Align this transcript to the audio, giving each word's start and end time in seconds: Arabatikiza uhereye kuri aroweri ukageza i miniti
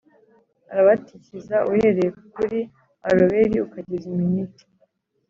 Arabatikiza 0.71 1.55
uhereye 1.69 2.07
kuri 2.35 2.59
aroweri 3.09 3.55
ukageza 3.65 4.05
i 4.13 4.15
miniti 4.19 4.63